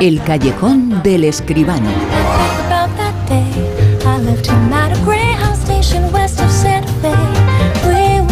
[0.00, 1.90] El callejón del escribano.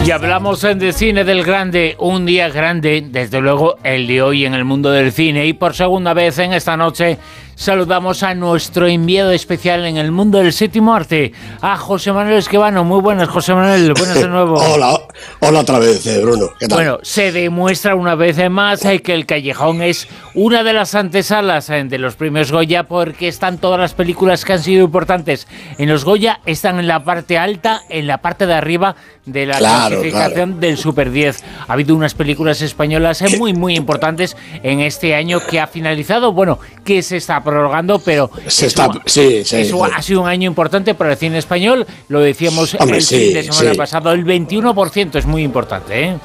[0.05, 4.55] Y hablamos de cine del grande, un día grande, desde luego el de hoy en
[4.55, 5.47] el mundo del cine.
[5.47, 7.19] Y por segunda vez en esta noche
[7.57, 11.33] saludamos a nuestro enviado especial en el mundo del séptimo arte,
[11.63, 12.85] a José Manuel Esquivano.
[12.85, 14.55] Muy buenas, José Manuel, buenas de nuevo.
[14.75, 15.01] hola,
[15.41, 16.51] hola otra vez, eh, Bruno.
[16.69, 21.71] Bueno, se demuestra una vez más eh, que el Callejón es una de las antesalas
[21.71, 25.89] eh, de los premios Goya porque están todas las películas que han sido importantes en
[25.89, 30.61] los Goya, están en la parte alta, en la parte de arriba de la clasificación
[30.61, 31.43] del Super 10.
[31.67, 36.59] Ha habido unas películas españolas muy, muy importantes en este año que ha finalizado, bueno,
[36.85, 41.13] que se está prorrogando, pero se está, sí, sí, ha sido un año importante para
[41.13, 46.05] el cine español, lo decíamos el fin de semana pasado, el 21% es muy importante,
[46.05, 46.17] ¿eh?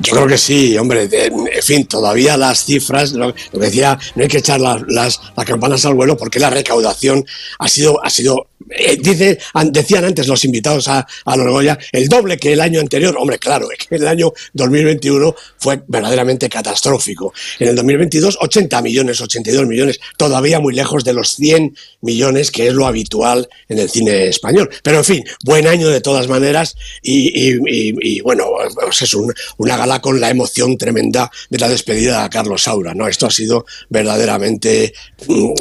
[0.00, 1.08] Yo creo que sí, hombre.
[1.12, 5.84] En fin, todavía las cifras, lo, que decía, no hay que echar las, las, campanas
[5.84, 7.24] al vuelo porque la recaudación
[7.58, 12.36] ha sido, ha sido eh, dice, decían antes los invitados a, a Goya, el doble
[12.36, 13.16] que el año anterior.
[13.18, 17.32] Hombre, claro, es que el año 2021 fue verdaderamente catastrófico.
[17.58, 22.68] En el 2022, 80 millones, 82 millones, todavía muy lejos de los 100 millones, que
[22.68, 24.68] es lo habitual en el cine español.
[24.82, 28.46] Pero en fin, buen año de todas maneras y, bueno,
[28.80, 32.94] pues es una gala con la emoción tremenda de la despedida a Carlos Saura.
[32.94, 33.06] ¿no?
[33.06, 34.92] Esto ha sido verdaderamente,
[35.28, 35.52] mm,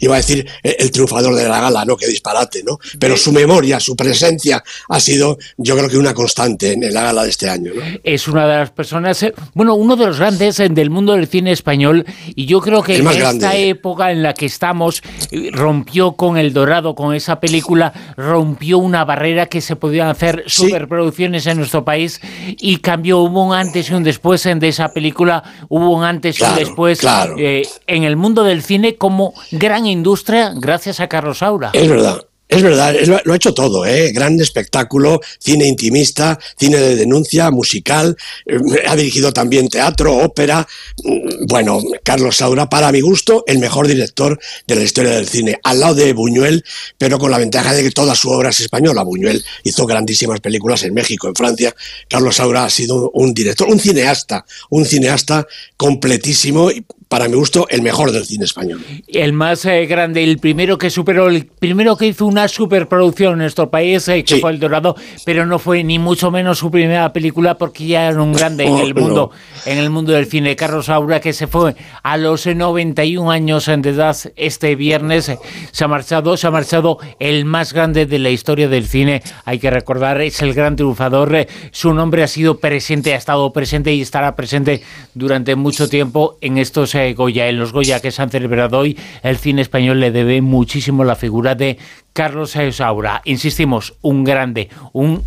[0.00, 1.96] iba a decir, el triunfador de la gala, ¿no?
[1.96, 2.64] Que disparate
[2.98, 7.24] pero su memoria, su presencia ha sido, yo creo que una constante en la gala
[7.24, 10.68] de este año, Es una de las personas, eh, bueno, uno de los grandes eh,
[10.68, 14.46] del mundo del cine español y yo creo que en esta época en la que
[14.46, 20.08] estamos eh, rompió con El Dorado, con esa película, rompió una barrera que se podían
[20.08, 24.92] hacer superproducciones en nuestro país y cambió, hubo un antes y un después de esa
[24.92, 27.00] película, hubo un antes y un después
[27.36, 31.70] en el mundo del cine como gran industria gracias a Carlos Saura.
[31.72, 32.24] Es verdad.
[32.54, 32.94] Es verdad,
[33.24, 34.12] lo ha hecho todo, ¿eh?
[34.12, 38.16] gran espectáculo, cine intimista, cine de denuncia, musical,
[38.46, 40.64] eh, ha dirigido también teatro, ópera.
[41.02, 44.38] Mm, bueno, Carlos Saura, para mi gusto, el mejor director
[44.68, 46.64] de la historia del cine, al lado de Buñuel,
[46.96, 49.02] pero con la ventaja de que toda su obra es española.
[49.02, 51.74] Buñuel hizo grandísimas películas en México, en Francia.
[52.08, 55.44] Carlos Saura ha sido un director, un cineasta, un cineasta
[55.76, 56.70] completísimo
[57.14, 58.84] para mi gusto, el mejor del cine español.
[59.06, 63.38] El más eh, grande, el primero que superó, el primero que hizo una superproducción en
[63.38, 67.12] nuestro país, eh, que fue El Dorado, pero no fue ni mucho menos su primera
[67.12, 69.30] película porque ya era un grande en el mundo,
[69.64, 70.56] en el mundo del cine.
[70.56, 75.30] Carlos Aura, que se fue a los 91 años de edad este viernes,
[75.70, 79.22] se ha marchado, se ha marchado el más grande de la historia del cine.
[79.44, 81.46] Hay que recordar, es el gran triunfador.
[81.70, 84.82] Su nombre ha sido presente, ha estado presente y estará presente
[85.14, 88.98] durante mucho tiempo en estos eh, Goya, en los Goya que se han celebrado hoy,
[89.22, 91.78] el cine español le debe muchísimo la figura de
[92.12, 93.22] Carlos Saura.
[93.24, 95.22] Insistimos, un grande, un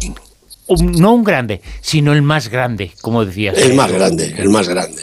[0.76, 3.58] no un grande, sino el más grande, como decías.
[3.58, 5.02] El más grande, el más grande.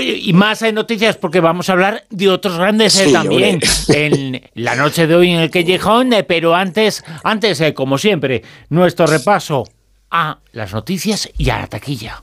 [0.00, 4.74] Y más hay noticias porque vamos a hablar de otros grandes eh, también en la
[4.74, 9.64] noche de hoy en el Callejón, eh, pero antes, antes como siempre, nuestro repaso
[10.10, 12.22] a las noticias y a la taquilla.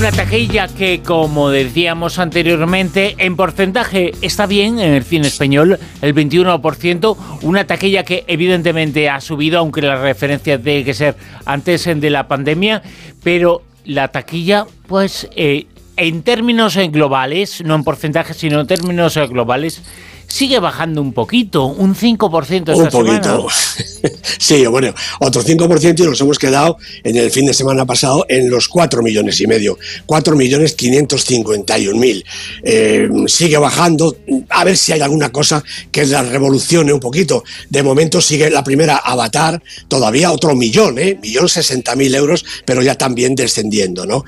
[0.00, 6.14] Una taquilla que, como decíamos anteriormente, en porcentaje está bien en el cine español, el
[6.14, 7.18] 21%.
[7.42, 12.28] Una taquilla que evidentemente ha subido, aunque la referencia tiene que ser antes de la
[12.28, 12.82] pandemia,
[13.22, 15.66] pero la taquilla, pues, eh,
[15.98, 19.82] en términos globales, no en porcentaje, sino en términos globales,
[20.30, 23.48] sigue bajando un poquito, un 5% esta Un poquito.
[24.38, 28.48] sí, bueno, otro 5% y nos hemos quedado en el fin de semana pasado en
[28.48, 29.76] los 4 millones y medio,
[30.06, 32.24] 4 millones 551 mil.
[32.62, 34.16] Eh, sigue bajando,
[34.48, 37.44] a ver si hay alguna cosa que la revolucione un poquito.
[37.68, 41.18] De momento sigue la primera Avatar, todavía otro millón, ¿eh?
[41.20, 44.24] Millón 60 mil euros, pero ya también descendiendo, ¿no?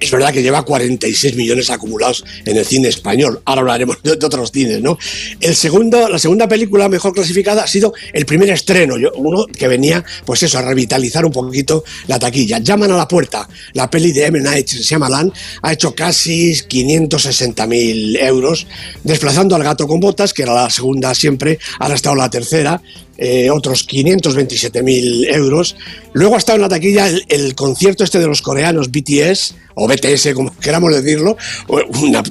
[0.00, 3.40] Es verdad que lleva 46 millones acumulados en el cine español.
[3.44, 4.96] Ahora hablaremos de, otros cines, ¿no?
[5.40, 10.04] El segundo, la segunda película mejor clasificada ha sido el primer estreno, uno que venía,
[10.24, 12.58] pues eso, a revitalizar un poquito la taquilla.
[12.58, 13.48] Llaman a la puerta.
[13.74, 14.40] La peli de M.
[14.40, 15.32] Night Shyamalan
[15.62, 18.66] ha hecho casi 560 mil euros,
[19.04, 22.82] desplazando al gato con botas, que era la segunda siempre, ahora ha estado la tercera,
[23.16, 25.76] eh, otros 527 mil euros.
[26.12, 30.34] Luego ha estado en la taquilla el concierto este de los coreanos, BTS, o BTS,
[30.34, 31.36] como queramos decirlo,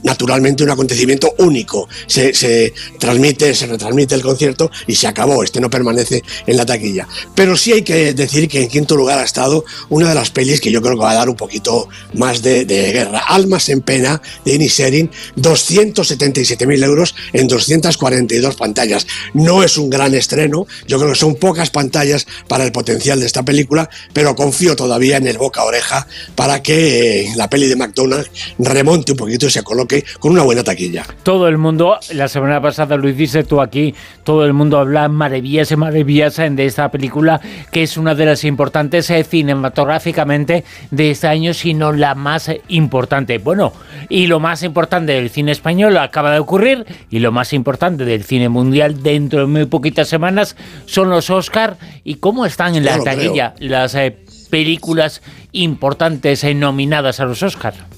[0.03, 1.87] naturalmente un acontecimiento único.
[2.07, 7.07] Se, transmite, se retransmite el concierto y se acabó, este no permanece en la taquilla.
[7.35, 10.59] Pero sí hay que decir que en quinto lugar ha estado una de las pelis
[10.59, 13.19] que yo creo que va a dar un poquito más de, guerra.
[13.27, 19.07] Almas en pena de Inisherin, 277.000 euros en 242 pantallas.
[19.33, 23.25] No es un gran estreno, yo creo que son pocas pantallas para el potencial de
[23.25, 27.75] esta película, pero confío todavía en el boca oreja para que eh, la peli de
[27.75, 28.29] McDonald's
[28.59, 31.05] remonte un poquito y se coloque con una buena taquilla.
[31.23, 33.93] Todo el mundo, la semana pasada lo hiciste tú aquí,
[34.23, 37.39] todo el mundo habla maravillas y maravillas de esta película,
[37.71, 43.37] que es una de las importantes eh, cinematográficamente de este año, sino la más importante.
[43.37, 43.71] Bueno,
[44.09, 48.23] y lo más importante del cine español acaba de ocurrir, y lo más importante del
[48.23, 50.55] cine mundial dentro de muy poquitas semanas
[50.85, 55.21] son los Oscar y cómo están en la taquilla las eh, películas
[55.51, 57.96] importantes eh, nominadas a los Oscar.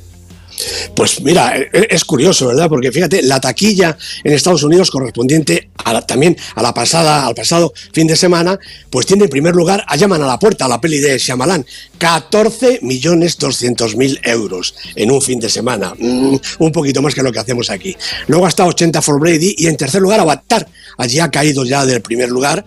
[0.95, 2.69] Pues mira, e, e, es curioso, ¿verdad?
[2.69, 5.69] Porque fíjate, la taquilla en Estados Unidos correspondiente
[6.06, 8.59] también a la pasada, al pasado fin de semana,
[8.89, 11.65] pues tiene en primer lugar a Llaman a la Puerta, la peli de Shyamalan,
[11.97, 17.23] 14 millones 200 mil euros en un fin de semana, mm, un poquito más que
[17.23, 17.95] lo que hacemos aquí.
[18.27, 20.67] Luego está 80 for Brady y en tercer lugar Avatar,
[20.97, 22.63] allí ha caído ya del primer lugar,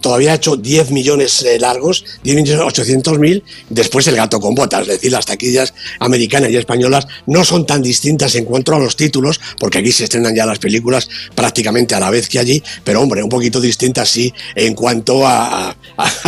[0.00, 4.54] todavía ha hecho 10 millones eh, largos, 10 millones 800 mil, después el gato con
[4.54, 8.78] botas, es decir, las taquillas americanas y españolas no son tan distintas en cuanto a
[8.78, 12.62] los títulos, porque aquí se estrenan ya las películas prácticamente a la vez que allí,
[12.84, 15.74] pero hombre, un poquito distintas sí en cuanto a,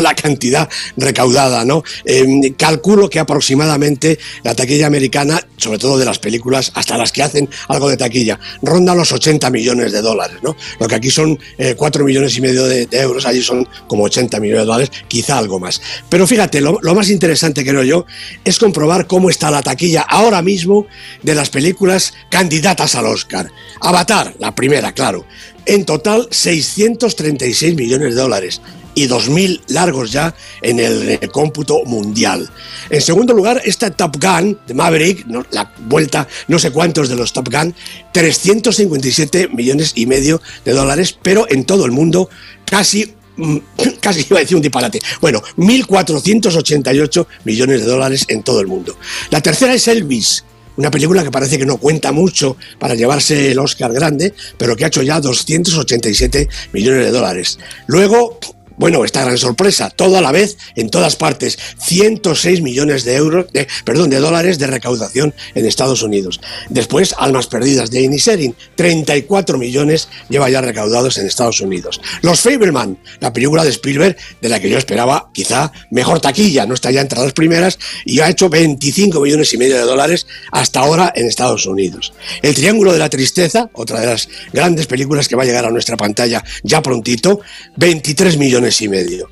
[0.00, 1.82] la cantidad recaudada, ¿no?
[2.04, 7.22] Em, calculo que aproximadamente la taquilla americana, sobre todo de las películas, hasta las que
[7.22, 10.56] hacen algo de taquilla, ronda los 80 millones de dólares, ¿no?
[10.80, 11.38] Lo que aquí son
[11.76, 15.36] 4 eh, millones y medio de, euros, allí son como 80 millones de dólares, quizá
[15.38, 15.82] algo más.
[16.08, 18.06] Pero fíjate, lo, lo más interesante creo yo
[18.44, 20.86] es comprobar cómo está la taquilla ahora mismo
[21.22, 23.50] de las películas candidatas al Oscar.
[23.80, 25.26] Avatar, la primera, claro.
[25.66, 28.60] En total, 636 millones de dólares
[28.94, 32.48] y 2.000 largos ya en el, cómputo mundial.
[32.90, 37.32] En segundo lugar está Top Gun de Maverick, la vuelta no sé cuántos de los
[37.32, 37.74] Top Gun,
[38.12, 42.28] 357 millones y medio de dólares, pero en todo el mundo
[42.64, 43.56] casi mm,
[44.00, 45.00] casi iba a decir un disparate.
[45.20, 48.96] Bueno, 1.488 millones de dólares en todo el mundo.
[49.30, 50.44] La tercera es Elvis,
[50.76, 54.84] una película que parece que no cuenta mucho para llevarse el Oscar grande, pero que
[54.84, 57.58] ha hecho ya 287 millones de dólares.
[57.86, 58.38] Luego,
[58.76, 63.46] bueno, esta gran sorpresa, todo a la vez, en todas partes, 106 millones de euros,
[63.52, 66.40] de, perdón, de dólares de recaudación en Estados Unidos.
[66.68, 72.00] Después, Almas Perdidas de Inisherin, 34 millones lleva ya recaudados en Estados Unidos.
[72.22, 76.74] Los Fableman, la película de Spielberg, de la que yo esperaba quizá mejor taquilla, no
[76.74, 80.80] está ya entre las primeras, y ha hecho 25 millones y medio de dólares hasta
[80.80, 82.12] ahora en Estados Unidos.
[82.42, 85.70] El Triángulo de la Tristeza, otra de las grandes películas que va a llegar a
[85.70, 87.40] nuestra pantalla ya prontito,
[87.76, 89.30] 23 millones y medio.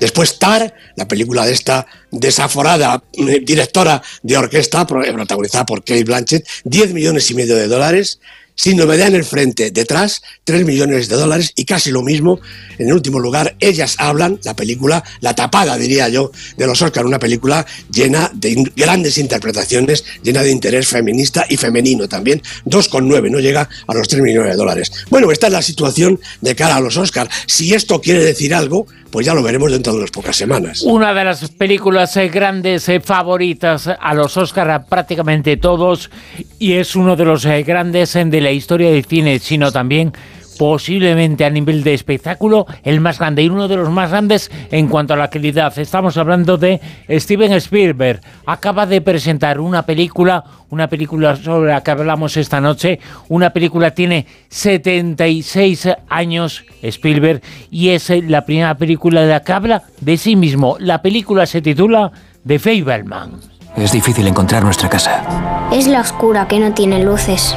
[0.00, 6.46] Después Tar, la película de esta desaforada eh, directora de orquesta, protagonizada por Kate Blanchett,
[6.64, 8.18] 10 millones y medio de dólares
[8.54, 12.40] sin novedad en el frente, detrás 3 millones de dólares y casi lo mismo
[12.78, 17.06] en el último lugar, Ellas hablan, la película, la tapada diría yo, de los Oscar,
[17.06, 23.40] una película llena de grandes interpretaciones, llena de interés feminista y femenino también, 2,9, no
[23.40, 24.92] llega a los 3 millones de dólares.
[25.10, 27.28] Bueno, esta es la situación de cara a los Oscar.
[27.46, 30.82] Si esto quiere decir algo, pues ya lo veremos dentro de unas pocas semanas.
[30.82, 36.10] Una de las películas eh, grandes eh, favoritas a los Oscar prácticamente todos
[36.58, 40.12] y es uno de los eh, grandes de la historia del cine, sino también
[40.58, 44.88] posiblemente a nivel de espectáculo el más grande y uno de los más grandes en
[44.88, 45.76] cuanto a la calidad.
[45.78, 48.20] Estamos hablando de Steven Spielberg.
[48.46, 53.00] Acaba de presentar una película, una película sobre la que hablamos esta noche.
[53.28, 59.82] Una película tiene 76 años Spielberg y es la primera película de la que habla
[60.00, 60.76] de sí mismo.
[60.78, 62.10] La película se titula
[62.46, 63.40] The Fableman.
[63.76, 65.68] Es difícil encontrar nuestra casa.
[65.72, 67.56] Es la oscura que no tiene luces.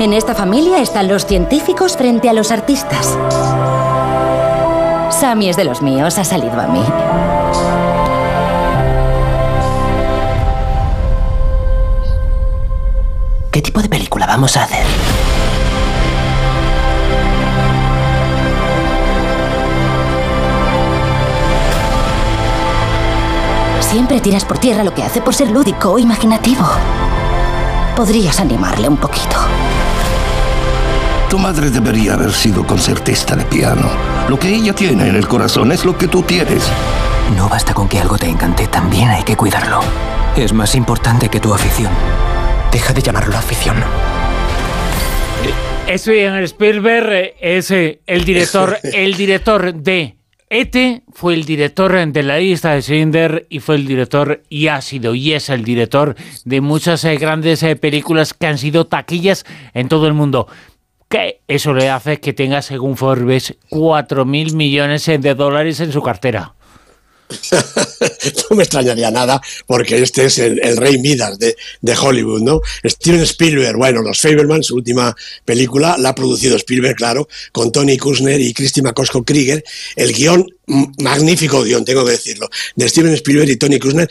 [0.00, 3.18] En esta familia están los científicos frente a los artistas.
[5.10, 6.84] Sammy es de los míos, ha salido a mí.
[13.50, 14.86] ¿Qué tipo de película vamos a hacer?
[23.80, 26.64] Siempre tiras por tierra lo que hace por ser lúdico o imaginativo.
[27.96, 29.38] Podrías animarle un poquito.
[31.30, 33.90] Tu madre debería haber sido concertista de piano.
[34.30, 36.66] Lo que ella tiene en el corazón es lo que tú tienes.
[37.36, 39.80] No basta con que algo te encante, también hay que cuidarlo.
[40.36, 41.92] Es más importante que tu afición.
[42.72, 43.76] Deja de llamarlo afición.
[45.86, 50.16] Steven Spielberg es eh, el director, el director de
[50.48, 51.02] E.T.
[51.12, 55.14] fue el director de la lista de Schindler y fue el director y ha sido
[55.14, 56.14] y es el director
[56.46, 59.44] de muchas eh, grandes eh, películas que han sido taquillas
[59.74, 60.46] en todo el mundo.
[61.08, 66.54] Que eso le hace que tenga, según Forbes, 4.000 millones de dólares en su cartera.
[68.50, 71.56] no me extrañaría nada, porque este es el, rey Midas de,
[71.94, 72.60] Hollywood, ¿no?
[72.84, 77.98] Steven Spielberg, bueno, Los Faberman, su última película, la ha producido Spielberg, claro, con Tony
[77.98, 79.64] Kushner y Christy McCosco Krieger.
[79.96, 80.46] El guion,
[80.98, 84.08] magnífico guion, tengo que decirlo, de Steven Spielberg y Tony Kushner.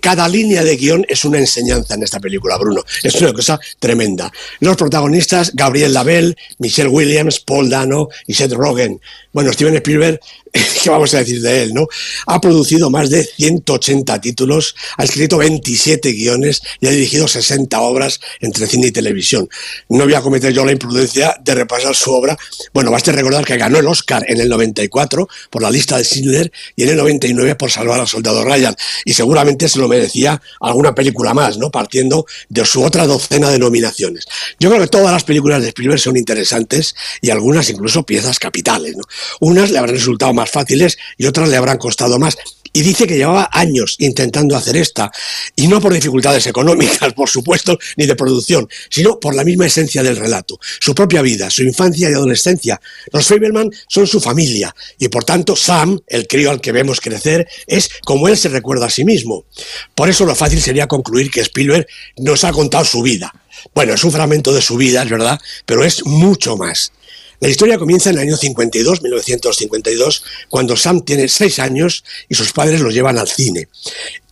[0.00, 2.84] Cada línea de guion es una enseñanza en esta película, Bruno.
[3.02, 4.30] Es una cosa tremenda.
[4.60, 9.00] Los protagonistas, Gabriel Lavelle, Michelle Williams, Paul Dano y Seth Rogen.
[9.32, 10.20] Bueno, Steven Spielberg,
[10.82, 11.86] ¿qué vamos a decir de él, no?
[12.26, 18.20] Ha producido más de 180 títulos, ha escrito 27 guiones y ha dirigido 60 obras
[18.40, 19.48] entre cine y televisión.
[19.88, 22.36] No voy a cometer yo la imprudencia de repasar su obra.
[22.74, 26.52] Bueno, basta recordar que ganó el Oscar en el 94 por la lista de Schindler
[26.76, 28.76] y en el 99 por salvar al soldado Ryan.
[29.06, 31.70] Y seguramente se lo merecía alguna película más, ¿no?
[31.70, 34.26] Partiendo de su otra docena de nominaciones.
[34.60, 38.94] Yo creo que todas las películas de Spielberg son interesantes y algunas incluso piezas capitales,
[38.94, 39.04] ¿no?
[39.40, 42.36] Unas le habrán resultado más fáciles y otras le habrán costado más.
[42.74, 45.10] Y dice que llevaba años intentando hacer esta,
[45.54, 50.02] y no por dificultades económicas, por supuesto, ni de producción, sino por la misma esencia
[50.02, 52.80] del relato, su propia vida, su infancia y adolescencia.
[53.12, 57.46] Los Faberman son su familia, y por tanto Sam, el crío al que vemos crecer,
[57.66, 59.44] es como él se recuerda a sí mismo.
[59.94, 63.34] Por eso lo fácil sería concluir que Spielberg nos ha contado su vida.
[63.74, 66.90] Bueno, es un fragmento de su vida, es verdad, pero es mucho más.
[67.42, 72.52] La historia comienza en el año 52, 1952, cuando Sam tiene seis años y sus
[72.52, 73.66] padres lo llevan al cine.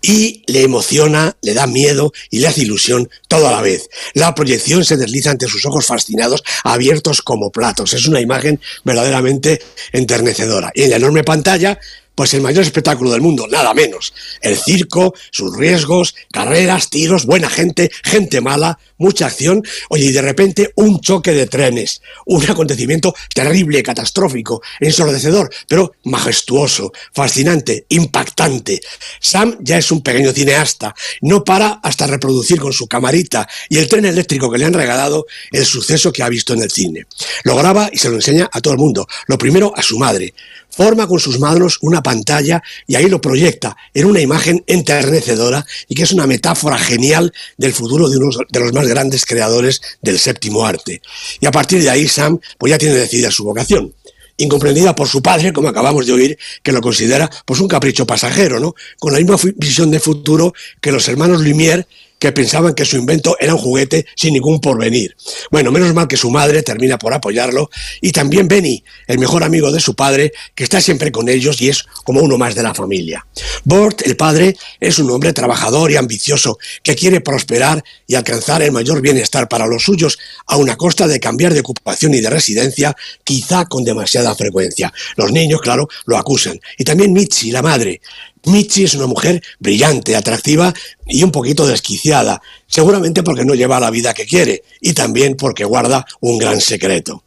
[0.01, 3.91] Y le emociona, le da miedo y le hace ilusión todo a la vez.
[4.15, 7.95] La proyección se desliza ante sus ojos fascinados, abiertos como platos.
[7.95, 10.71] Es una imagen verdaderamente enternecedora.
[10.77, 11.81] Y en la enorme pantalla
[12.21, 14.13] pues el mayor espectáculo del mundo, nada menos.
[14.43, 19.63] El circo, sus riesgos, carreras, tiros, buena gente, gente mala, mucha acción.
[19.89, 22.03] Oye, y de repente un choque de trenes.
[22.27, 28.83] Un acontecimiento terrible, catastrófico, ensordecedor, pero majestuoso, fascinante, impactante.
[29.19, 30.95] Sam ya es un pequeño cineasta.
[31.23, 35.25] No para hasta reproducir con su camarita y el tren eléctrico que le han regalado
[35.53, 37.07] el suceso que ha visto en el cine.
[37.45, 39.09] Lo graba y se lo enseña a todo el mundo.
[39.27, 40.35] Lo primero a su madre
[40.71, 45.95] forma con sus manos una pantalla y ahí lo proyecta en una imagen enternecedora y
[45.95, 50.19] que es una metáfora genial del futuro de uno de los más grandes creadores del
[50.19, 51.03] séptimo arte.
[51.41, 53.95] Y a partir de ahí Sam pues ya tiene decidida su vocación
[54.41, 58.59] incomprendida por su padre, como acabamos de oír, que lo considera pues un capricho pasajero,
[58.59, 58.75] ¿no?
[58.99, 61.87] Con la misma visión de futuro que los hermanos Lumière
[62.21, 65.17] que pensaban que su invento era un juguete sin ningún porvenir.
[65.51, 69.73] Bueno, menos mal que su madre termina por apoyarlo y también Benny, el mejor amigo
[69.73, 72.75] de su padre, que está siempre con ellos y es como uno más de la
[72.75, 73.27] familia.
[73.65, 78.71] Bort, el padre, es un hombre trabajador y ambicioso que quiere prosperar y alcanzar el
[78.71, 82.95] mayor bienestar para los suyos, a una costa de cambiar de ocupación y de residencia,
[83.25, 84.93] quizá con demasiada frecuencia.
[85.17, 86.61] Los niños, claro, lo acusan.
[86.77, 88.03] Y también Mitzi, la madre,
[88.45, 90.73] Michi es una mujer brillante, atractiva
[91.07, 95.65] y un poquito desquiciada, seguramente porque no lleva la vida que quiere y también porque
[95.65, 97.23] guarda un gran secreto.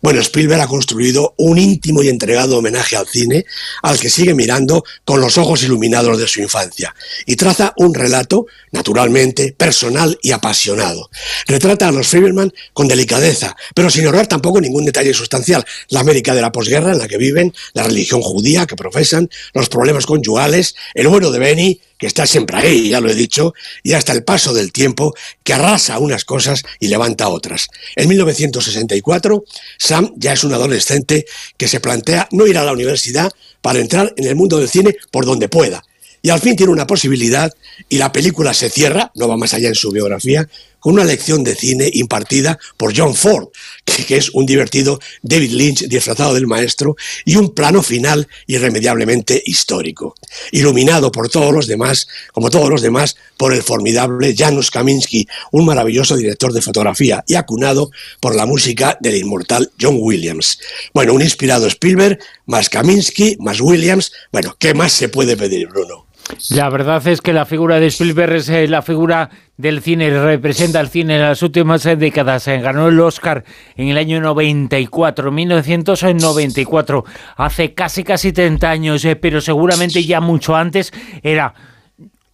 [0.00, 3.44] Bueno, Spielberg ha construido un íntimo y entregado homenaje al cine,
[3.82, 6.94] al que sigue mirando con los ojos iluminados de su infancia,
[7.26, 11.10] y traza un relato, naturalmente, personal y apasionado.
[11.46, 15.64] Retrata a los Faberman con delicadeza, pero sin ahorrar tampoco ningún detalle sustancial.
[15.88, 19.68] La América de la posguerra en la que viven, la religión judía que profesan, los
[19.68, 23.92] problemas conyugales, el bueno de Benny, que está siempre ahí, ya lo he dicho, y
[23.92, 27.66] hasta el paso del tiempo, que arrasa unas cosas y levanta otras.
[27.96, 29.44] En 1964,
[29.78, 31.26] Sam ya es un adolescente
[31.56, 34.96] que se plantea no ir a la universidad para entrar en el mundo del cine
[35.10, 35.84] por donde pueda.
[36.22, 37.52] Y al fin tiene una posibilidad
[37.88, 40.48] y la película se cierra, no va más allá en su biografía,
[40.80, 43.48] con una lección de cine impartida por John Ford,
[43.84, 50.14] que, es un divertido David Lynch disfrazado del maestro, y un plano final irremediablemente histórico,
[50.52, 55.64] iluminado por todos los demás, como todos los demás, por el formidable Janusz Kaminski, un
[55.64, 60.58] maravilloso director de fotografía, y acunado por la música del inmortal John Williams.
[60.94, 66.08] Bueno, un inspirado Spielberg, más Kaminski, más Williams, bueno, ¿qué más se puede pedir, Bruno?
[66.50, 70.80] La verdad es que la figura de Spielberg es eh, la figura del cine, representa
[70.80, 72.46] el cine en las últimas eh, décadas.
[72.48, 73.44] Eh, ganó el Oscar
[73.76, 77.04] en el año 94, 1994,
[77.36, 80.92] hace casi casi 30 años, pero seguramente ya mucho antes
[81.22, 81.54] era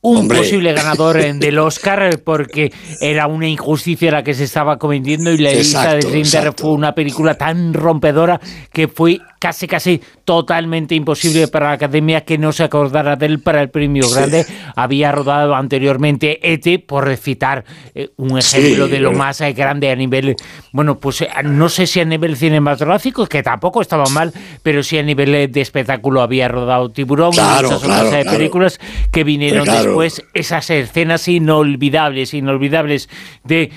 [0.05, 5.39] un posible ganador del Oscar porque era una injusticia la que se estaba cometiendo y
[5.39, 8.39] la lista de Schindler fue una película tan rompedora
[8.71, 13.41] que fue casi casi totalmente imposible para la academia que no se acordara de él
[13.41, 14.47] para el premio grande.
[14.75, 19.97] Había rodado anteriormente ET, por recitar eh, un ejemplo de lo más eh, grande a
[19.97, 20.35] nivel,
[20.73, 24.33] bueno, pues eh, no sé si a nivel cinematográfico, que tampoco estaba mal,
[24.63, 28.81] pero sí a nivel de espectáculo había rodado Tiburón y muchas otras películas
[29.13, 33.11] que vinieron después, esas escenas inolvidables, inolvidables
[33.43, 33.71] de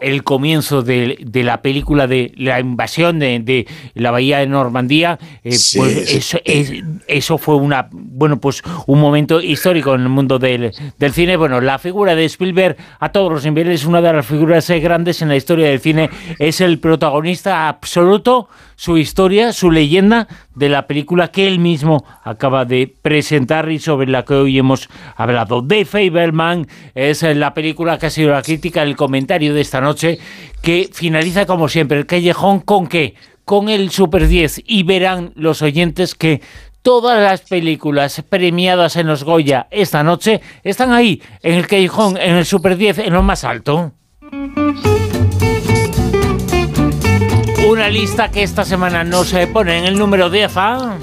[0.00, 5.56] el comienzo de, la película de la invasión de, de la bahía de Normandía eh,
[5.76, 6.38] pues eso,
[7.06, 11.36] eso, fue una bueno pues un momento histórico en el mundo del, del, cine.
[11.36, 15.28] Bueno, la figura de Spielberg a todos los niveles, una de las figuras grandes en
[15.28, 21.28] la historia del cine, es el protagonista absoluto, su historia, su leyenda de la película
[21.28, 25.66] que él mismo acaba de presentar y sobre la que hoy hemos hablado.
[25.66, 30.18] The Fableman es la película que ha sido la crítica, el comentario de esta noche,
[30.62, 33.14] que finaliza como siempre el callejón con qué
[33.48, 36.42] con el Super 10 y verán los oyentes que
[36.82, 42.36] todas las películas premiadas en los Goya esta noche están ahí, en el Callejón, en
[42.36, 43.92] el Super 10, en lo más alto.
[47.66, 50.98] Una lista que esta semana no se pone en el número 10 ¿ah?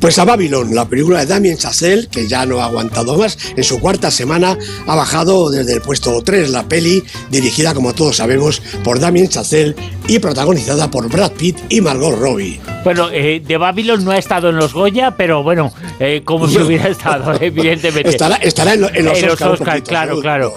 [0.00, 3.62] Pues a Babylon, la película de Damien Chazelle, que ya no ha aguantado más, en
[3.62, 8.62] su cuarta semana ha bajado desde el puesto 3 la peli, dirigida como todos sabemos
[8.82, 9.74] por Damien Chazelle
[10.08, 12.60] y protagonizada por Brad Pitt y Margot Robbie.
[12.82, 16.58] Bueno, eh, de Babylon no ha estado en los Goya, pero bueno, eh, como si
[16.58, 18.08] hubiera estado, evidentemente.
[18.08, 18.38] Estará,
[18.72, 20.54] en, los, Oscars, claro, claro.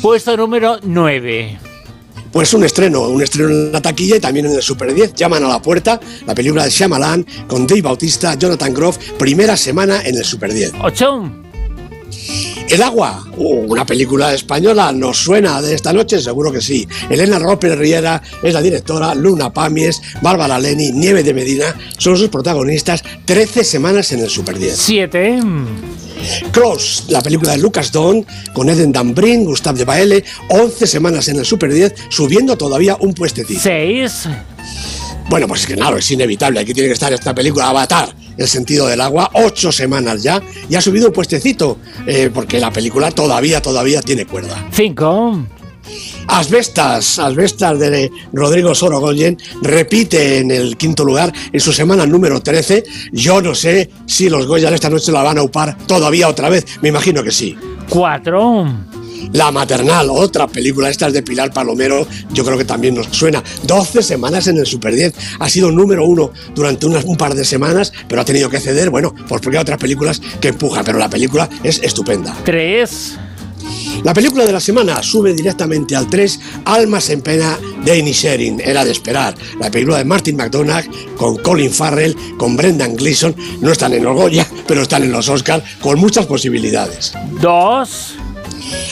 [0.00, 1.58] Puesto número 9.
[2.36, 5.14] Pues un estreno, un estreno en la taquilla y también en el Super 10.
[5.14, 10.02] Llaman a la puerta, la película de Shyamalan con Dave Bautista, Jonathan Groff, primera semana
[10.02, 10.74] en el Super 10.
[10.82, 11.45] ¡Ocho!
[12.68, 16.20] El agua, uh, una película española, ¿nos suena de esta noche?
[16.20, 16.86] Seguro que sí.
[17.08, 22.28] Elena Roper Riera es la directora, Luna Pamies, Bárbara Leni, Nieve de Medina son sus
[22.28, 23.02] protagonistas.
[23.24, 24.76] 13 semanas en el Super 10.
[24.76, 25.40] Siete.
[26.50, 31.38] Close, la película de Lucas Don, con Eden Dambrin, Gustave de Baele, 11 semanas en
[31.38, 33.60] el Super 10, subiendo todavía un puestecito.
[33.60, 34.28] 6.
[35.28, 38.48] Bueno, pues es que claro, es inevitable, aquí tiene que estar esta película Avatar, el
[38.48, 43.10] sentido del agua, ocho semanas ya, y ha subido un puestecito, eh, porque la película
[43.10, 44.68] todavía, todavía tiene cuerda.
[44.72, 45.46] 5.
[46.28, 52.84] Asbestas, Asbestas de Rodrigo Sorogoyen repite en el quinto lugar en su semana número 13.
[53.12, 56.64] Yo no sé si los Goya esta noche la van a upar todavía otra vez.
[56.82, 57.56] Me imagino que sí.
[57.88, 58.66] Cuatro.
[59.32, 63.42] La Maternal, otra película, esta es de Pilar Palomero, yo creo que también nos suena.
[63.64, 65.14] 12 semanas en el Super 10.
[65.38, 69.14] Ha sido número uno durante un par de semanas, pero ha tenido que ceder, bueno,
[69.28, 72.36] pues porque hay otras películas que empujan, pero la película es estupenda.
[72.44, 73.16] Tres.
[74.04, 78.84] La película de la semana sube directamente al 3, Almas en pena de Inisherin, era
[78.84, 79.34] de esperar.
[79.58, 84.14] La película de Martin McDonagh con Colin Farrell, con Brendan Gleeson, no están en los
[84.14, 87.12] Goya, pero están en los Oscars con muchas posibilidades.
[87.40, 88.14] Dos.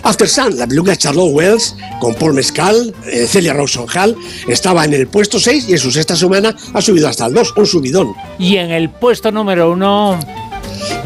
[0.03, 4.17] After Sun, la película de Charlotte Wells con Paul Mescal, eh, Celia Rawson Hall,
[4.49, 7.55] estaba en el puesto 6 y en su sexta semana ha subido hasta el 2,
[7.57, 8.15] un subidón.
[8.39, 10.21] Y en el puesto número 1...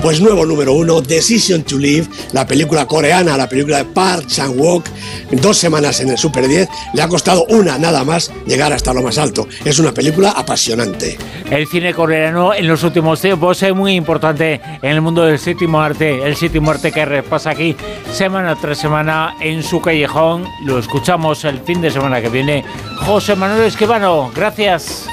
[0.02, 4.85] Pues nuevo número uno, Decision to Live, la película coreana, la película de Park Chan-wook,
[5.33, 9.02] dos semanas en el Super 10, le ha costado una nada más llegar hasta lo
[9.02, 9.48] más alto.
[9.64, 11.18] Es una película apasionante.
[11.50, 15.81] El cine coreano en los últimos tiempos es muy importante en el mundo del séptimo
[15.81, 17.74] arte, el séptimo arte que repasa aquí
[18.12, 20.44] semana tras semana en su callejón.
[20.64, 22.64] Lo escuchamos el fin de semana que viene.
[23.07, 25.07] José Manuel Esquivano, gracias.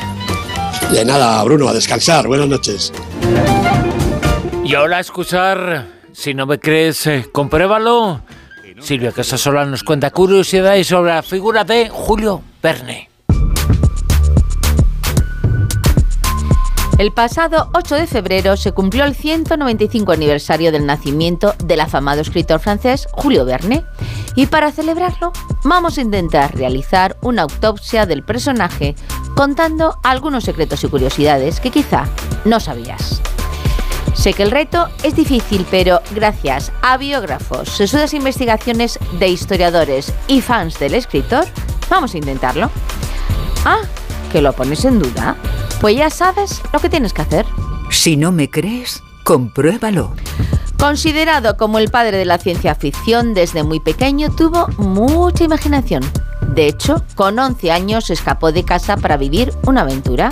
[0.91, 2.27] De nada, Bruno, a descansar.
[2.27, 2.91] Buenas noches.
[4.65, 8.21] Y ahora escuchar, si no me crees, eh, compruébalo.
[8.79, 13.11] Silvia Casasola nos cuenta curiosidades sobre la figura de Julio Verne.
[16.97, 22.59] El pasado 8 de febrero se cumplió el 195 aniversario del nacimiento del afamado escritor
[22.59, 23.83] francés Julio Verne.
[24.35, 25.31] Y para celebrarlo,
[25.63, 28.95] vamos a intentar realizar una autopsia del personaje
[29.35, 32.05] contando algunos secretos y curiosidades que quizá
[32.45, 33.21] no sabías.
[34.15, 40.41] Sé que el reto es difícil, pero gracias a biógrafos, sesudas investigaciones de historiadores y
[40.41, 41.45] fans del escritor,
[41.89, 42.71] vamos a intentarlo.
[43.65, 43.81] Ah,
[44.31, 45.35] que lo pones en duda.
[45.81, 47.45] Pues ya sabes lo que tienes que hacer.
[47.91, 50.13] Si no me crees, compruébalo.
[50.79, 56.03] Considerado como el padre de la ciencia ficción, desde muy pequeño tuvo mucha imaginación.
[56.53, 60.31] De hecho, con 11 años escapó de casa para vivir una aventura.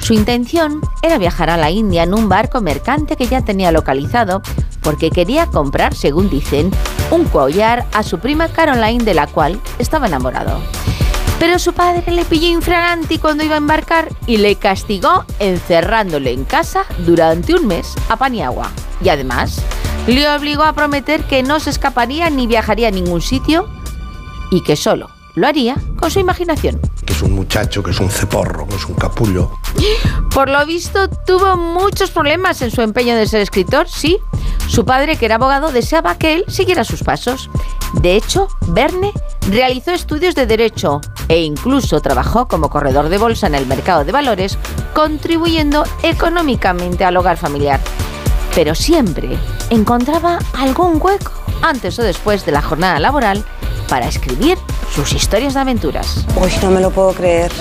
[0.00, 4.42] Su intención era viajar a la India en un barco mercante que ya tenía localizado
[4.82, 6.70] porque quería comprar, según dicen,
[7.10, 10.58] un collar a su prima Caroline de la cual estaba enamorado.
[11.38, 16.44] Pero su padre le pilló infraganti cuando iba a embarcar y le castigó encerrándole en
[16.44, 18.70] casa durante un mes a pan y agua.
[19.02, 19.62] Y además,
[20.06, 23.68] le obligó a prometer que no se escaparía ni viajaría a ningún sitio
[24.50, 26.80] y que solo lo haría con su imaginación.
[27.10, 29.50] Que es un muchacho, que es un ceporro, que es un capullo.
[30.32, 34.18] Por lo visto, tuvo muchos problemas en su empeño de ser escritor, sí.
[34.68, 37.50] Su padre, que era abogado, deseaba que él siguiera sus pasos.
[37.94, 39.12] De hecho, Verne
[39.50, 44.12] realizó estudios de derecho e incluso trabajó como corredor de bolsa en el mercado de
[44.12, 44.56] valores,
[44.94, 47.80] contribuyendo económicamente al hogar familiar.
[48.54, 49.36] Pero siempre
[49.70, 53.44] encontraba algún hueco antes o después de la jornada laboral
[53.88, 54.58] para escribir
[54.94, 56.26] sus historias de aventuras.
[56.40, 57.52] Uy, no me lo puedo creer.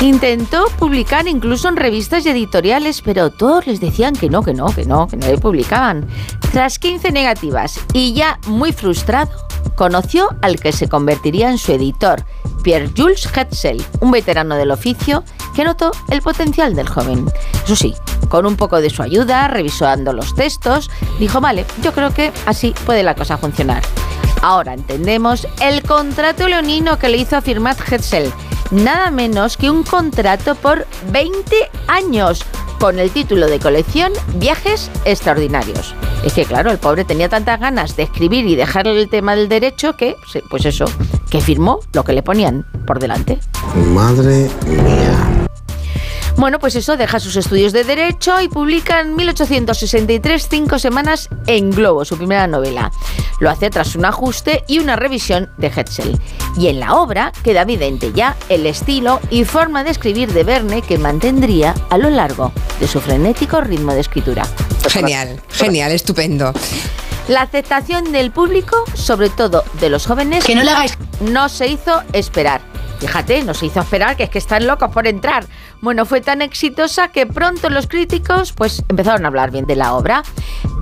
[0.00, 4.66] Intentó publicar incluso en revistas y editoriales, pero todos les decían que no, que no,
[4.66, 6.08] que no, que no le publicaban.
[6.52, 9.30] Tras 15 negativas y ya muy frustrado,
[9.76, 12.24] conoció al que se convertiría en su editor,
[12.64, 15.22] Pierre-Jules Hetzel, un veterano del oficio
[15.54, 17.26] que notó el potencial del joven.
[17.64, 17.94] Eso sí,
[18.28, 22.74] con un poco de su ayuda, revisando los textos, dijo, vale, yo creo que así
[22.86, 23.82] puede la cosa funcionar.
[24.42, 28.32] Ahora entendemos el contrato leonino que le hizo firmar Hetzel.
[28.72, 32.44] Nada menos que un contrato por 20 años
[32.80, 35.94] con el título de colección Viajes Extraordinarios.
[36.24, 39.48] Es que claro, el pobre tenía tantas ganas de escribir y dejar el tema del
[39.48, 40.16] derecho que,
[40.50, 40.86] pues eso,
[41.30, 43.38] que firmó lo que le ponían por delante.
[43.94, 45.31] Madre mía.
[46.36, 51.70] Bueno, pues eso, deja sus estudios de Derecho y publica en 1863 Cinco Semanas en
[51.70, 52.90] Globo, su primera novela.
[53.38, 56.18] Lo hace tras un ajuste y una revisión de Hetzel.
[56.56, 60.82] Y en la obra queda evidente ya el estilo y forma de escribir de Verne
[60.82, 64.46] que mantendría a lo largo de su frenético ritmo de escritura.
[64.88, 66.52] Genial, genial, estupendo.
[67.28, 71.68] La aceptación del público, sobre todo de los jóvenes, Que no le hagáis- no se
[71.68, 72.60] hizo esperar.
[72.98, 75.44] Fíjate, no se hizo esperar, que es que están locos por entrar.
[75.80, 79.94] Bueno, fue tan exitosa que pronto los críticos pues empezaron a hablar bien de la
[79.94, 80.22] obra,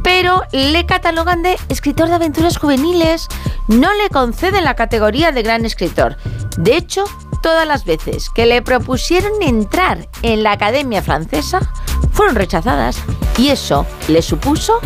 [0.02, 3.26] pero le catalogan de escritor de aventuras juveniles,
[3.68, 6.16] no le conceden la categoría de gran escritor.
[6.58, 7.04] De hecho,
[7.42, 11.60] todas las veces que le propusieron entrar en la Academia Francesa
[12.12, 12.98] fueron rechazadas
[13.38, 14.78] y eso le supuso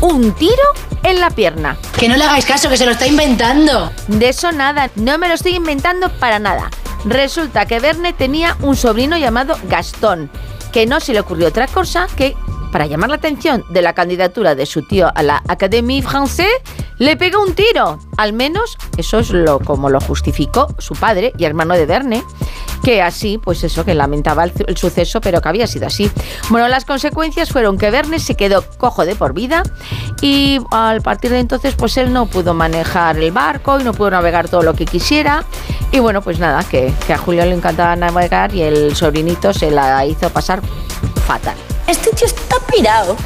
[0.00, 0.62] un tiro
[1.02, 1.76] en la pierna.
[1.98, 3.92] Que no le hagáis caso, que se lo está inventando.
[4.08, 6.70] De eso nada, no me lo estoy inventando para nada.
[7.04, 10.30] Resulta que Verne tenía un sobrino llamado Gastón,
[10.72, 12.36] que no se le ocurrió otra cosa que,
[12.70, 16.60] para llamar la atención de la candidatura de su tío a la Académie Française,
[16.98, 17.98] le pegó un tiro.
[18.16, 22.22] Al menos eso es lo como lo justificó su padre y hermano de Verne,
[22.82, 26.10] que así, pues eso, que lamentaba el, suceso, pero que había sido así.
[26.48, 29.62] Bueno, las consecuencias fueron que Verne se quedó cojo de por vida
[30.20, 34.10] y al partir de entonces, pues él no pudo manejar el barco y no pudo
[34.10, 35.44] navegar todo lo que quisiera.
[35.92, 40.04] Y bueno, pues nada, que a Julio le encantaba navegar y el sobrinito se la
[40.06, 40.60] hizo pasar
[41.26, 41.56] fatal.
[41.90, 43.16] Este tío está pirado.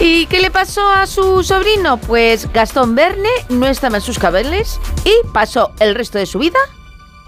[0.00, 1.96] ¿Y qué le pasó a su sobrino?
[1.96, 6.58] Pues Gastón Verne no estaba en sus cabeles y pasó el resto de su vida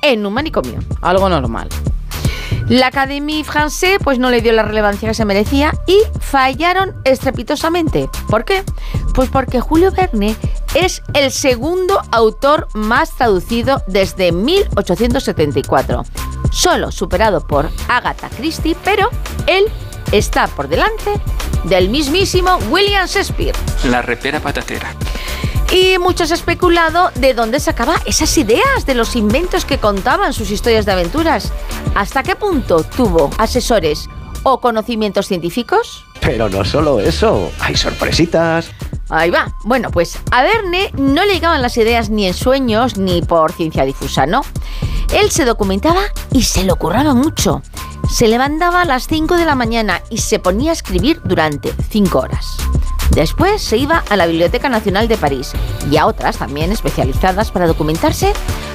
[0.03, 0.81] en un manicomio.
[1.03, 1.69] Algo normal.
[2.69, 8.11] La Académie Française pues no le dio la relevancia que se merecía y fallaron estrepitosamente.
[8.29, 8.65] ¿Por qué?
[9.15, 10.35] Pues porque Julio Verne
[10.75, 16.05] es el segundo autor más traducido desde 1874,
[16.51, 19.09] solo superado por Agatha Christie, pero
[19.47, 19.71] él
[20.13, 21.13] está por delante
[21.65, 23.55] del mismísimo William Shakespeare.
[23.85, 24.95] La repera patatera.
[25.73, 30.51] Y muchos han especulado de dónde sacaba esas ideas de los inventos que contaban sus
[30.51, 31.53] historias de aventuras.
[31.95, 34.09] ¿Hasta qué punto tuvo asesores
[34.45, 36.05] o conocimientos científicos?
[36.21, 38.71] Pero no solo eso, hay sorpresitas.
[39.09, 39.53] Ahí va.
[39.65, 43.85] Bueno, pues a Verne no le llegaban las ideas ni en sueños ni por ciencia
[43.85, 44.43] difusa, ¿no?
[45.13, 47.63] Él se documentaba y se le ocurraba mucho.
[48.09, 52.19] Se levantaba a las 5 de la mañana y se ponía a escribir durante 5
[52.19, 52.57] horas.
[53.11, 55.53] Después se iba a la Biblioteca Nacional de París
[55.91, 58.33] y a otras también especializadas para documentarse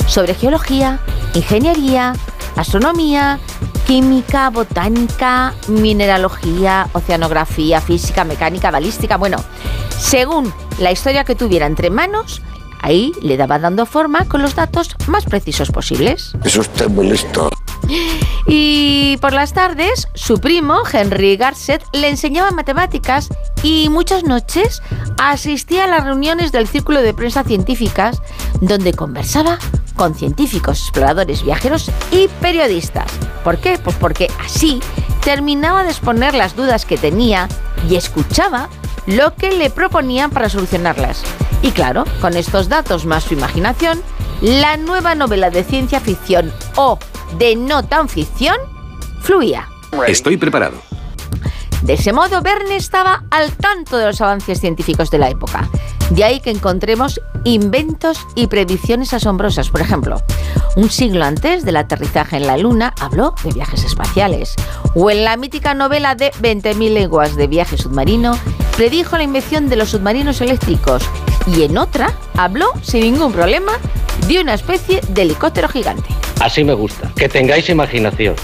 [0.07, 0.99] sobre geología,
[1.33, 2.13] ingeniería,
[2.55, 3.39] astronomía,
[3.87, 9.17] química, botánica, mineralogía, oceanografía, física, mecánica, balística.
[9.17, 9.37] Bueno,
[9.97, 12.41] según la historia que tuviera entre manos,
[12.81, 16.33] Ahí le daba dando forma con los datos más precisos posibles.
[16.43, 17.49] Eso está muy listo.
[18.47, 23.29] Y por las tardes, su primo, Henry Garcet, le enseñaba matemáticas
[23.63, 24.81] y muchas noches
[25.19, 28.21] asistía a las reuniones del Círculo de Prensa Científicas,
[28.61, 29.59] donde conversaba
[29.95, 33.11] con científicos, exploradores, viajeros y periodistas.
[33.43, 33.77] ¿Por qué?
[33.77, 34.79] Pues porque así
[35.23, 37.47] terminaba de exponer las dudas que tenía
[37.89, 38.69] y escuchaba
[39.05, 41.23] lo que le proponían para solucionarlas.
[41.61, 44.01] Y claro, con estos datos más su imaginación,
[44.41, 46.97] la nueva novela de ciencia ficción o
[47.37, 48.55] de no tan ficción
[49.21, 49.67] fluía.
[50.07, 50.77] Estoy preparado.
[51.83, 55.67] De ese modo, Verne estaba al tanto de los avances científicos de la época.
[56.11, 59.69] De ahí que encontremos inventos y predicciones asombrosas.
[59.69, 60.21] Por ejemplo,
[60.75, 64.55] un siglo antes del aterrizaje en la Luna habló de viajes espaciales.
[64.93, 68.37] O en la mítica novela de 20.000 leguas de viaje submarino,
[68.77, 71.03] predijo la invención de los submarinos eléctricos.
[71.47, 73.73] Y en otra habló, sin ningún problema,
[74.27, 76.09] de una especie de helicóptero gigante.
[76.39, 78.35] Así me gusta, que tengáis imaginación.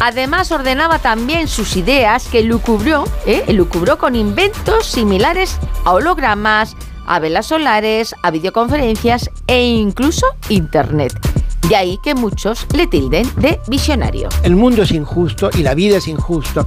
[0.00, 3.44] Además ordenaba también sus ideas que lucubró, ¿eh?
[3.52, 11.12] lucubró con inventos similares a hologramas, a velas solares, a videoconferencias e incluso Internet.
[11.68, 14.28] De ahí que muchos le tilden de visionario.
[14.42, 16.66] El mundo es injusto y la vida es injusta.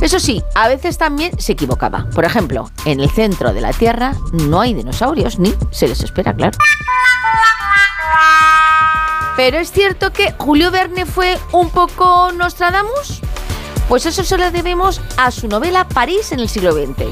[0.00, 2.06] Eso sí, a veces también se equivocaba.
[2.14, 6.34] Por ejemplo, en el centro de la Tierra no hay dinosaurios, ni se les espera,
[6.34, 6.58] claro.
[9.36, 13.20] Pero es cierto que Julio Verne fue un poco Nostradamus.
[13.88, 17.06] Pues eso se lo debemos a su novela París en el siglo XX.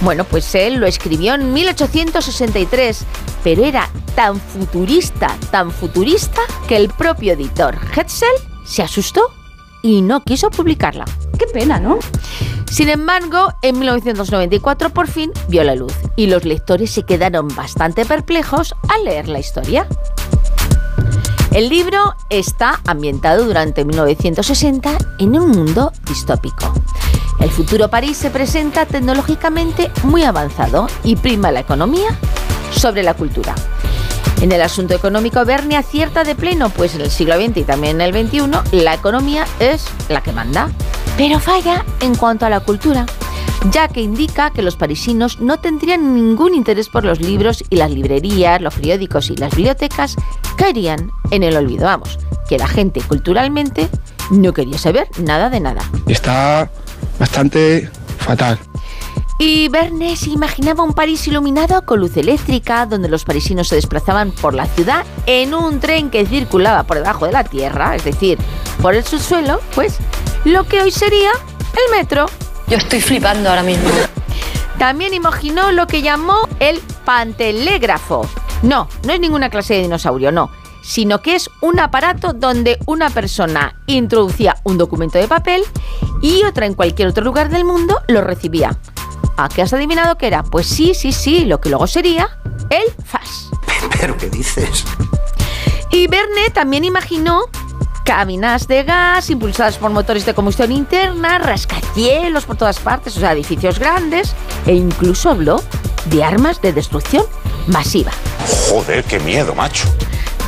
[0.00, 3.04] Bueno, pues él lo escribió en 1863,
[3.42, 8.28] pero era tan futurista, tan futurista, que el propio editor Hetzel
[8.64, 9.32] se asustó
[9.84, 11.04] y no quiso publicarla.
[11.38, 11.98] Qué pena, ¿no?
[12.70, 18.06] Sin embargo, en 1994 por fin vio la luz y los lectores se quedaron bastante
[18.06, 19.86] perplejos al leer la historia.
[21.52, 26.72] El libro está ambientado durante 1960 en un mundo distópico.
[27.38, 32.08] El futuro París se presenta tecnológicamente muy avanzado y prima la economía
[32.72, 33.54] sobre la cultura.
[34.44, 37.98] En el asunto económico, Verne acierta de pleno, pues en el siglo XX y también
[38.02, 40.68] en el XXI, la economía es la que manda.
[41.16, 43.06] Pero falla en cuanto a la cultura,
[43.70, 47.90] ya que indica que los parisinos no tendrían ningún interés por los libros y las
[47.90, 50.14] librerías, los periódicos y las bibliotecas
[50.58, 51.86] caerían en el olvido.
[51.86, 53.88] Vamos, que la gente culturalmente
[54.30, 55.80] no quería saber nada de nada.
[56.06, 56.70] Está
[57.18, 58.58] bastante fatal.
[59.38, 64.30] Y Verne se imaginaba un París iluminado con luz eléctrica, donde los parisinos se desplazaban
[64.30, 68.38] por la ciudad en un tren que circulaba por debajo de la tierra, es decir,
[68.80, 69.98] por el subsuelo, pues
[70.44, 72.26] lo que hoy sería el metro.
[72.68, 73.90] Yo estoy flipando ahora mismo.
[74.78, 78.28] También imaginó lo que llamó el pantelégrafo.
[78.62, 80.50] No, no es ninguna clase de dinosaurio, no,
[80.82, 85.62] sino que es un aparato donde una persona introducía un documento de papel
[86.22, 88.78] y otra en cualquier otro lugar del mundo lo recibía.
[89.36, 90.42] ¿A qué has adivinado que era?
[90.42, 92.38] Pues sí, sí, sí, lo que luego sería
[92.70, 93.50] el FAS.
[94.00, 94.84] ¿Pero qué dices?
[95.90, 97.46] Y Verne también imaginó
[98.04, 103.32] cabinas de gas impulsadas por motores de combustión interna, rascacielos por todas partes, o sea,
[103.32, 104.34] edificios grandes,
[104.66, 105.62] e incluso habló
[106.06, 107.24] de armas de destrucción
[107.66, 108.12] masiva.
[108.68, 109.88] Joder, qué miedo, macho.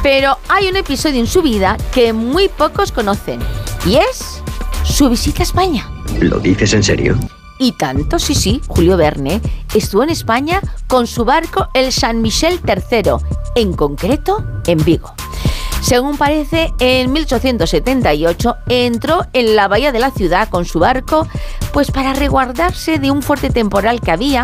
[0.02, 3.40] Pero hay un episodio en su vida que muy pocos conocen,
[3.84, 4.42] y es
[4.84, 5.90] su visita a España.
[6.20, 7.18] ¿Lo dices en serio?
[7.58, 9.40] Y tanto, sí, sí, Julio Verne
[9.74, 13.12] estuvo en España con su barco el San Michel III,
[13.54, 15.12] en concreto en Vigo.
[15.80, 21.28] Según parece, en 1878 entró en la bahía de la ciudad con su barco,
[21.72, 24.34] pues para resguardarse de un fuerte temporal que había